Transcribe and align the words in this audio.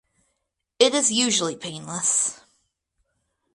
It 0.79 0.95
is 0.95 1.11
usually 1.11 1.55
painless. 1.55 2.39